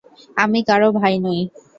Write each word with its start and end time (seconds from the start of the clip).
আমি 0.37 0.59
কারো 0.67 0.87
ভাই 0.99 1.15
নই। 1.25 1.39